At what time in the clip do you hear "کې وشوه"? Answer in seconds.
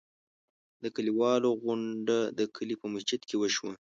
3.29-3.73